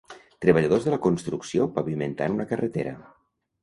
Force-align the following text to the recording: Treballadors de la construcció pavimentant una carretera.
Treballadors 0.45 0.87
de 0.87 0.95
la 0.95 0.99
construcció 1.05 1.69
pavimentant 1.79 2.37
una 2.41 2.53
carretera. 2.55 3.01